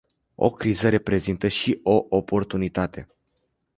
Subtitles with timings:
[0.35, 3.07] O criză reprezintă și o oportunitate.